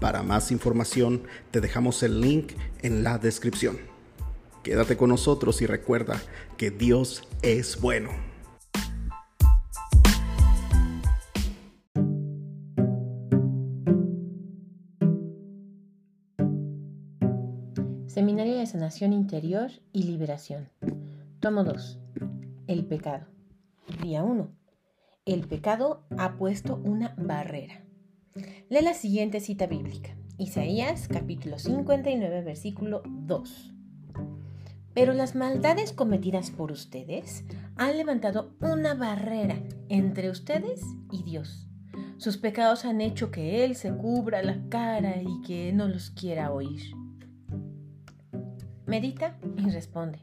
[0.00, 3.78] Para más información te dejamos el link en la descripción.
[4.62, 6.20] Quédate con nosotros y recuerda
[6.56, 8.10] que Dios es bueno.
[18.06, 20.70] Seminario de Sanación Interior y Liberación.
[21.40, 22.00] Tomo 2.
[22.66, 23.26] El pecado.
[24.02, 24.50] Día 1.
[25.26, 27.84] El pecado ha puesto una barrera.
[28.70, 30.10] Lee la siguiente cita bíblica.
[30.38, 33.74] Isaías capítulo 59 versículo 2.
[34.94, 37.42] Pero las maldades cometidas por ustedes
[37.74, 41.68] han levantado una barrera entre ustedes y Dios.
[42.18, 46.52] Sus pecados han hecho que Él se cubra la cara y que no los quiera
[46.52, 46.94] oír.
[48.86, 50.20] Medita y responde.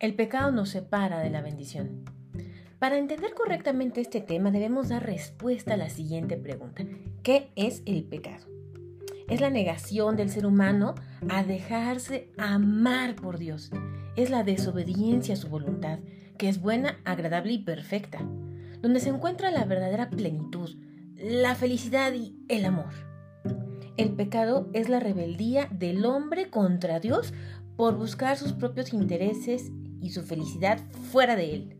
[0.00, 2.04] El pecado nos separa de la bendición.
[2.78, 6.84] Para entender correctamente este tema debemos dar respuesta a la siguiente pregunta.
[7.22, 8.44] ¿Qué es el pecado?
[9.28, 10.94] Es la negación del ser humano
[11.30, 13.70] a dejarse amar por Dios.
[14.14, 16.00] Es la desobediencia a su voluntad,
[16.36, 18.18] que es buena, agradable y perfecta,
[18.82, 20.76] donde se encuentra la verdadera plenitud,
[21.16, 22.92] la felicidad y el amor.
[23.96, 27.32] El pecado es la rebeldía del hombre contra Dios
[27.76, 30.78] por buscar sus propios intereses y su felicidad
[31.10, 31.75] fuera de él.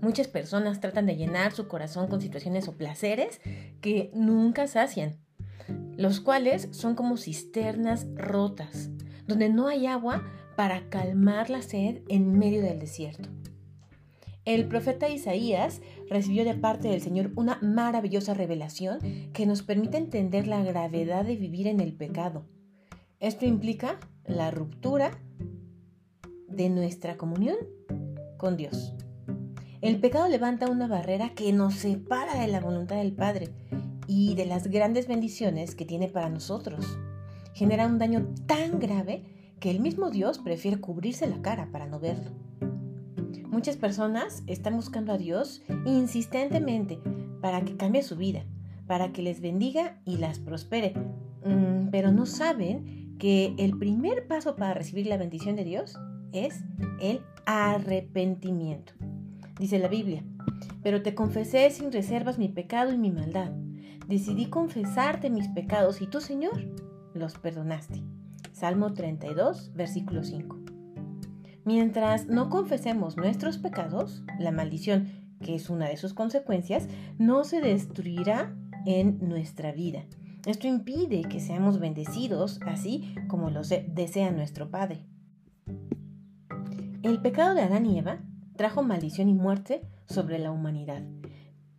[0.00, 3.40] Muchas personas tratan de llenar su corazón con situaciones o placeres
[3.80, 5.16] que nunca sacian,
[5.96, 8.90] los cuales son como cisternas rotas,
[9.26, 10.22] donde no hay agua
[10.56, 13.28] para calmar la sed en medio del desierto.
[14.44, 19.00] El profeta Isaías recibió de parte del Señor una maravillosa revelación
[19.32, 22.46] que nos permite entender la gravedad de vivir en el pecado.
[23.18, 25.18] Esto implica la ruptura
[26.48, 27.56] de nuestra comunión
[28.38, 28.94] con Dios.
[29.82, 33.50] El pecado levanta una barrera que nos separa de la voluntad del Padre
[34.06, 36.98] y de las grandes bendiciones que tiene para nosotros.
[37.52, 39.24] Genera un daño tan grave
[39.60, 42.30] que el mismo Dios prefiere cubrirse la cara para no verlo.
[43.48, 46.98] Muchas personas están buscando a Dios insistentemente
[47.42, 48.44] para que cambie su vida,
[48.86, 50.94] para que les bendiga y las prospere,
[51.44, 55.98] mm, pero no saben que el primer paso para recibir la bendición de Dios
[56.32, 56.64] es
[56.98, 58.95] el arrepentimiento
[59.58, 60.22] dice la Biblia.
[60.82, 63.52] Pero te confesé sin reservas mi pecado y mi maldad.
[64.06, 66.64] Decidí confesarte mis pecados y tú, Señor,
[67.14, 68.02] los perdonaste.
[68.52, 70.56] Salmo 32, versículo 5.
[71.64, 75.08] Mientras no confesemos nuestros pecados, la maldición,
[75.42, 78.56] que es una de sus consecuencias, no se destruirá
[78.86, 80.04] en nuestra vida.
[80.46, 85.04] Esto impide que seamos bendecidos así como lo desea nuestro Padre.
[87.02, 88.20] El pecado de Adán y Eva
[88.56, 91.02] trajo maldición y muerte sobre la humanidad,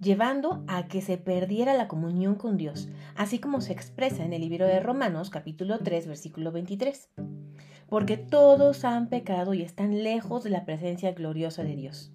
[0.00, 4.40] llevando a que se perdiera la comunión con Dios, así como se expresa en el
[4.40, 7.10] libro de Romanos capítulo 3 versículo 23.
[7.88, 12.12] Porque todos han pecado y están lejos de la presencia gloriosa de Dios.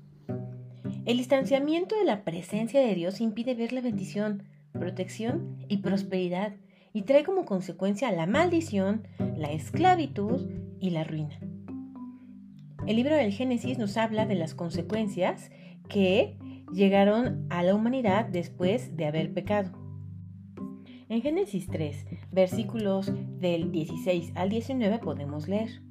[1.06, 6.54] El distanciamiento de la presencia de Dios impide ver la bendición, protección y prosperidad
[6.94, 9.08] y trae como consecuencia la maldición,
[9.38, 11.40] la esclavitud y la ruina.
[12.88, 15.52] El libro del Génesis nos habla de las consecuencias
[15.90, 16.38] que
[16.72, 19.74] llegaron a la humanidad después de haber pecado.
[21.10, 23.12] En Génesis 3, versículos
[23.42, 25.82] del 16 al 19 podemos leer.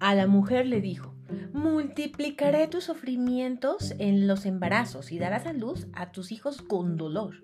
[0.00, 1.14] A la mujer le dijo,
[1.52, 7.36] multiplicaré tus sufrimientos en los embarazos y darás a luz a tus hijos con dolor.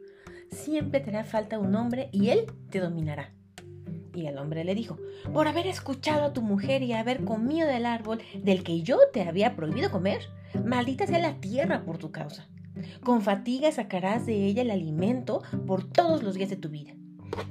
[0.50, 3.35] Siempre te hará falta un hombre y él te dominará.
[4.16, 4.96] Y el hombre le dijo,
[5.34, 9.20] por haber escuchado a tu mujer y haber comido del árbol del que yo te
[9.20, 10.22] había prohibido comer,
[10.64, 12.48] maldita sea la tierra por tu causa.
[13.04, 16.94] Con fatiga sacarás de ella el alimento por todos los días de tu vida.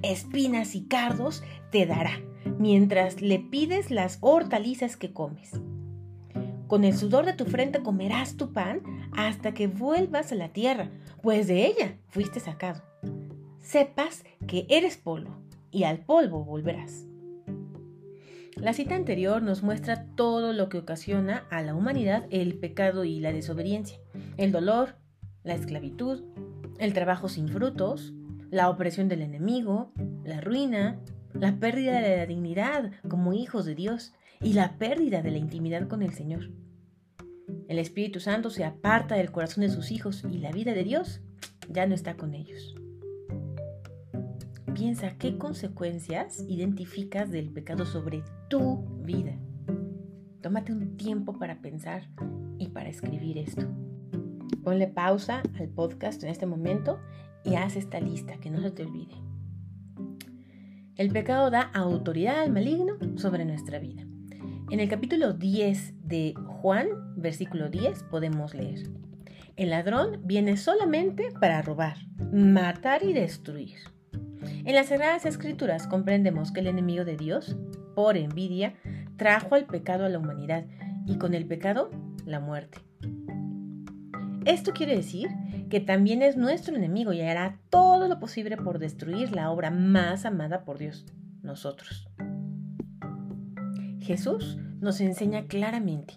[0.01, 2.19] Espinas y cardos te dará,
[2.57, 5.51] mientras le pides las hortalizas que comes.
[6.65, 8.81] Con el sudor de tu frente comerás tu pan
[9.15, 10.89] hasta que vuelvas a la tierra,
[11.21, 12.81] pues de ella fuiste sacado.
[13.59, 15.44] Sepas que eres polvo
[15.75, 17.06] y al polvo volverás.
[18.56, 23.19] La cita anterior nos muestra todo lo que ocasiona a la humanidad el pecado y
[23.19, 24.00] la desobediencia,
[24.38, 24.95] el dolor,
[25.44, 26.24] la esclavitud,
[26.80, 28.13] el trabajo sin frutos,
[28.51, 29.92] la opresión del enemigo,
[30.24, 31.01] la ruina,
[31.33, 35.89] la pérdida de la dignidad como hijos de Dios y la pérdida de la intimidad
[35.89, 36.51] con el Señor.
[37.68, 41.19] El Espíritu Santo se aparta del corazón de sus hijos y la vida de Dios
[41.69, 42.75] ya no está con ellos.
[44.75, 49.31] Piensa qué consecuencias identificas del pecado sobre tu vida.
[50.42, 52.10] Tómate un tiempo para pensar
[52.57, 53.66] y para escribir esto.
[54.66, 57.00] Ponle pausa al podcast en este momento
[57.45, 59.16] y haz esta lista, que no se te olvide.
[60.98, 64.04] El pecado da autoridad al maligno sobre nuestra vida.
[64.72, 68.89] En el capítulo 10 de Juan, versículo 10, podemos leer.
[69.56, 71.95] El ladrón viene solamente para robar,
[72.33, 73.94] matar y destruir.
[74.65, 77.56] En las Sagradas Escrituras comprendemos que el enemigo de Dios,
[77.95, 78.75] por envidia,
[79.18, 80.65] trajo el pecado a la humanidad
[81.06, 81.89] y con el pecado
[82.25, 82.80] la muerte.
[84.45, 85.30] Esto quiere decir
[85.69, 90.25] que también es nuestro enemigo y hará todo lo posible por destruir la obra más
[90.25, 91.06] amada por Dios,
[91.41, 92.07] nosotros.
[94.01, 96.15] Jesús nos enseña claramente,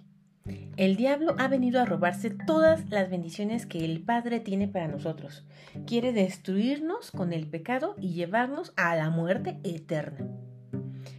[0.76, 5.44] el diablo ha venido a robarse todas las bendiciones que el Padre tiene para nosotros.
[5.86, 10.26] Quiere destruirnos con el pecado y llevarnos a la muerte eterna.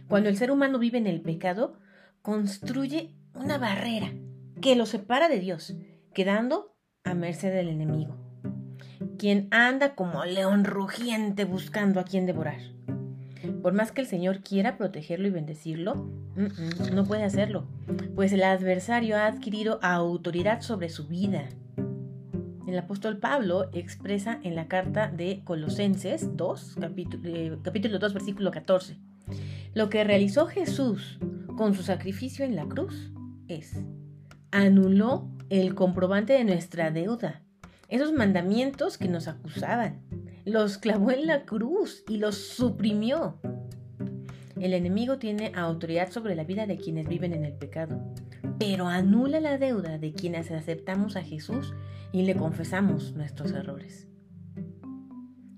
[0.08, 1.78] Cuando el ser humano vive en el pecado,
[2.22, 4.12] construye una barrera
[4.60, 5.74] que lo separa de Dios,
[6.14, 6.74] quedando
[7.04, 8.16] a merced del enemigo,
[9.18, 12.60] quien anda como león rugiente buscando a quien devorar.
[13.62, 16.10] Por más que el Señor quiera protegerlo y bendecirlo,
[16.92, 17.66] no puede hacerlo,
[18.14, 21.48] pues el adversario ha adquirido autoridad sobre su vida.
[22.66, 28.50] El apóstol Pablo expresa en la carta de Colosenses 2, capítulo, eh, capítulo 2, versículo
[28.50, 28.96] 14.
[29.74, 31.18] Lo que realizó Jesús
[31.56, 33.12] con su sacrificio en la cruz
[33.48, 33.76] es,
[34.52, 37.42] anuló el comprobante de nuestra deuda,
[37.88, 40.00] esos mandamientos que nos acusaban,
[40.44, 43.38] los clavó en la cruz y los suprimió.
[44.58, 48.00] El enemigo tiene autoridad sobre la vida de quienes viven en el pecado,
[48.58, 51.72] pero anula la deuda de quienes aceptamos a Jesús
[52.12, 54.06] y le confesamos nuestros errores.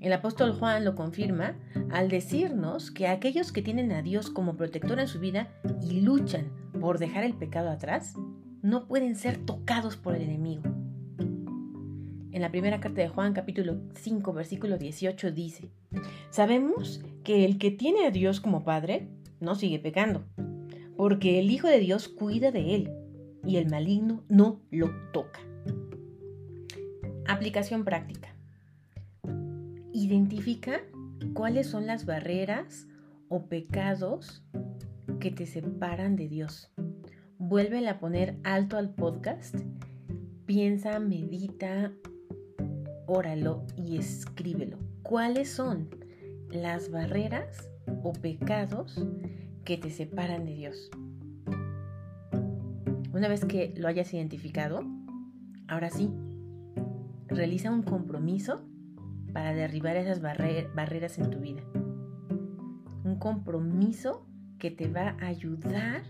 [0.00, 1.54] El apóstol Juan lo confirma
[1.90, 5.48] al decirnos que aquellos que tienen a Dios como protector en su vida
[5.80, 6.50] y luchan
[6.80, 8.14] por dejar el pecado atrás,
[8.62, 10.81] no pueden ser tocados por el enemigo.
[12.32, 15.68] En la primera carta de Juan capítulo 5 versículo 18 dice,
[16.30, 19.06] sabemos que el que tiene a Dios como Padre
[19.38, 20.24] no sigue pecando,
[20.96, 22.90] porque el Hijo de Dios cuida de él
[23.44, 25.40] y el maligno no lo toca.
[27.26, 28.34] Aplicación práctica.
[29.92, 30.80] Identifica
[31.34, 32.88] cuáles son las barreras
[33.28, 34.42] o pecados
[35.20, 36.72] que te separan de Dios.
[37.36, 39.54] Vuelve a poner alto al podcast.
[40.46, 41.92] Piensa, medita,
[43.06, 44.78] óralo y escríbelo.
[45.02, 45.88] ¿Cuáles son
[46.50, 47.70] las barreras
[48.02, 49.04] o pecados
[49.64, 50.90] que te separan de Dios?
[53.12, 54.80] Una vez que lo hayas identificado,
[55.68, 56.10] ahora sí,
[57.28, 58.62] realiza un compromiso
[59.32, 61.62] para derribar esas barreras en tu vida.
[63.04, 64.26] Un compromiso
[64.58, 66.02] que te va a ayudar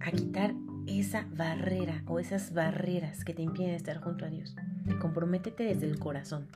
[0.00, 0.54] a quitar
[0.86, 4.56] esa barrera o esas barreras que te impiden estar junto a Dios.
[4.98, 6.46] Comprométete desde el corazón.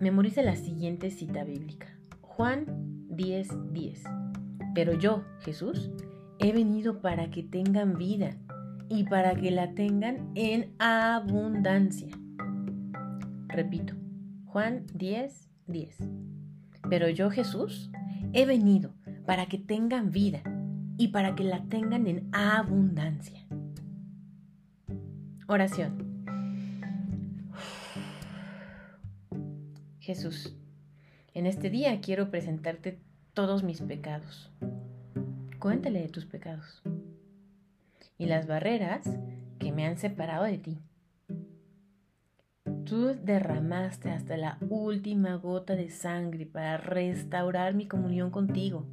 [0.00, 1.88] Memoriza la siguiente cita bíblica.
[2.20, 2.66] Juan
[3.10, 3.72] 10:10.
[3.72, 4.04] 10.
[4.74, 5.90] Pero yo, Jesús,
[6.38, 8.36] he venido para que tengan vida
[8.88, 12.16] y para que la tengan en abundancia.
[13.48, 13.94] Repito,
[14.46, 15.48] Juan 10:10.
[15.66, 15.96] 10.
[16.90, 17.90] Pero yo, Jesús,
[18.32, 18.92] he venido
[19.26, 20.42] para que tengan vida
[20.98, 23.43] y para que la tengan en abundancia.
[25.46, 26.24] Oración.
[30.00, 30.56] Jesús,
[31.34, 32.98] en este día quiero presentarte
[33.34, 34.50] todos mis pecados.
[35.58, 36.82] Cuéntale de tus pecados
[38.16, 39.18] y las barreras
[39.58, 40.78] que me han separado de ti.
[42.86, 48.86] Tú derramaste hasta la última gota de sangre para restaurar mi comunión contigo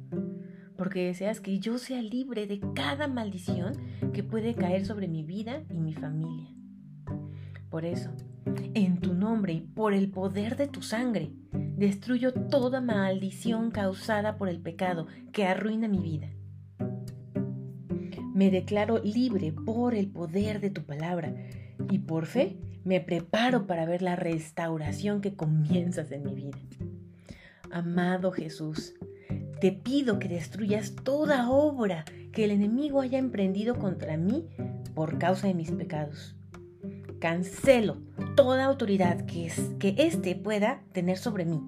[0.82, 3.74] porque deseas que yo sea libre de cada maldición
[4.12, 6.48] que puede caer sobre mi vida y mi familia.
[7.70, 8.10] Por eso,
[8.74, 14.48] en tu nombre y por el poder de tu sangre, destruyo toda maldición causada por
[14.48, 16.30] el pecado que arruina mi vida.
[18.34, 21.32] Me declaro libre por el poder de tu palabra
[21.92, 26.58] y por fe me preparo para ver la restauración que comienzas en mi vida.
[27.70, 28.94] Amado Jesús,
[29.62, 34.48] te pido que destruyas toda obra que el enemigo haya emprendido contra mí
[34.92, 36.34] por causa de mis pecados.
[37.20, 37.98] Cancelo
[38.34, 41.62] toda autoridad que, es, que éste pueda tener sobre mí.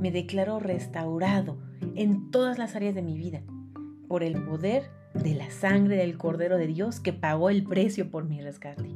[0.00, 1.58] me declaro restaurado
[1.96, 3.42] en todas las áreas de mi vida
[4.06, 8.26] por el poder de la sangre del Cordero de Dios que pagó el precio por
[8.26, 8.88] mi rescate.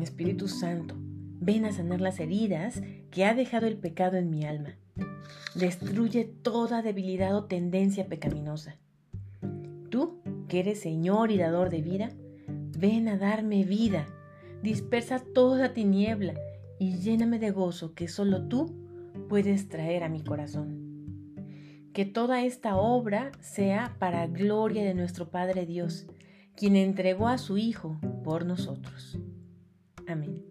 [0.00, 0.94] Espíritu Santo,
[1.38, 2.80] ven a sanar las heridas
[3.10, 4.70] que ha dejado el pecado en mi alma.
[5.54, 8.76] Destruye toda debilidad o tendencia pecaminosa.
[9.90, 12.10] Tú, que eres Señor y dador de vida,
[12.78, 14.06] ven a darme vida.
[14.62, 16.34] Dispersa toda tiniebla
[16.78, 18.74] y lléname de gozo que solo tú
[19.28, 20.90] puedes traer a mi corazón.
[21.92, 26.06] Que toda esta obra sea para gloria de nuestro Padre Dios,
[26.56, 29.18] quien entregó a su Hijo por nosotros.
[30.06, 30.49] Amén.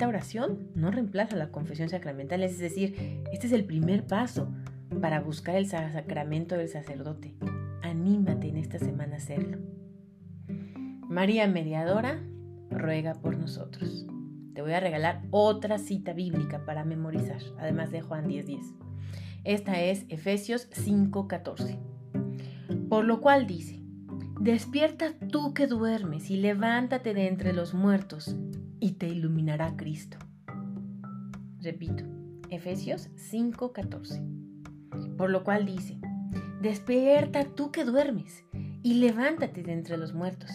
[0.00, 4.50] Esta oración no reemplaza la confesión sacramental, es decir, este es el primer paso
[4.98, 7.34] para buscar el sacramento del sacerdote.
[7.82, 9.58] Anímate en esta semana a hacerlo.
[11.06, 12.18] María Mediadora,
[12.70, 14.06] ruega por nosotros.
[14.54, 18.72] Te voy a regalar otra cita bíblica para memorizar, además de Juan 10:10.
[19.44, 21.78] Esta es Efesios 5:14.
[22.88, 23.79] Por lo cual dice,
[24.40, 28.36] despierta tú que duermes y levántate de entre los muertos
[28.80, 30.16] y te iluminará Cristo.
[31.60, 32.04] Repito,
[32.48, 34.22] Efesios 5:14.
[35.18, 35.98] Por lo cual dice,
[36.62, 38.46] despierta tú que duermes
[38.82, 40.50] y levántate de entre los muertos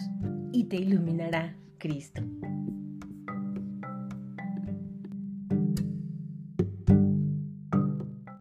[0.52, 2.22] y te iluminará Cristo.